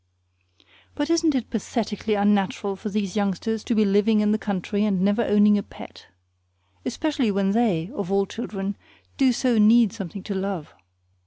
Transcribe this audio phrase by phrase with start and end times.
[0.95, 4.99] But isn't it pathetically unnatural for these youngsters to be living in the country and
[5.01, 6.07] never owning a pet?
[6.83, 8.75] Especially when they, of all children,
[9.17, 10.73] do so need something to love.